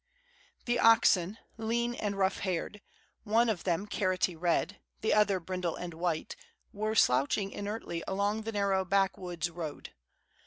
[0.65, 2.81] The oxen, lean and rough haired,
[3.23, 6.35] one of them carroty red, the other brindle and white,
[6.73, 9.93] were slouching inertly along the narrow backwoods road.